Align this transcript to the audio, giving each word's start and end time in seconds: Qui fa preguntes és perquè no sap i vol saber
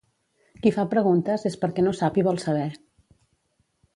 Qui 0.63 0.71
fa 0.77 0.85
preguntes 0.93 1.43
és 1.51 1.59
perquè 1.65 1.85
no 1.87 1.93
sap 2.01 2.19
i 2.21 2.25
vol 2.31 2.43
saber 2.47 2.65